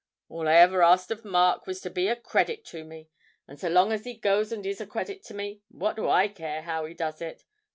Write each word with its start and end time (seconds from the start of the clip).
All 0.29 0.47
I 0.47 0.53
ever 0.55 0.81
asked 0.81 1.11
of 1.11 1.23
Mark 1.23 1.67
was 1.67 1.79
to 1.81 1.91
be 1.91 2.07
a 2.07 2.15
credit 2.15 2.65
to 2.73 2.83
me, 2.83 3.11
and 3.47 3.59
so 3.59 3.69
long 3.69 3.91
as 3.93 4.03
he 4.03 4.15
goes 4.15 4.51
and 4.51 4.65
is 4.65 4.81
a 4.81 4.87
credit 4.87 5.21
to 5.25 5.35
me, 5.35 5.61
what 5.69 5.95
do 5.95 6.09
I 6.09 6.27
care 6.27 6.63
how 6.63 6.85
he 6.85 6.95
does 6.95 7.21
it? 7.21 7.43